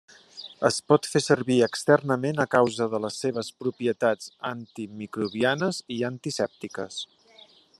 Es 0.69 0.77
pot 0.91 1.07
fer 1.09 1.19
servir 1.23 1.57
externament 1.65 2.41
a 2.45 2.47
causa 2.55 2.87
de 2.93 3.01
les 3.03 3.19
seves 3.25 3.51
propietats 3.65 4.31
antimicrobianes 4.53 5.83
i 5.97 5.99
antisèptiques. 6.11 6.99